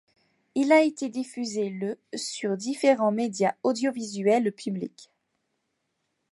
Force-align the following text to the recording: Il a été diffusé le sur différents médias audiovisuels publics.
Il 0.55 0.71
a 0.71 0.81
été 0.81 1.09
diffusé 1.09 1.69
le 1.69 1.99
sur 2.15 2.57
différents 2.57 3.11
médias 3.11 3.53
audiovisuels 3.61 4.51
publics. 4.51 5.11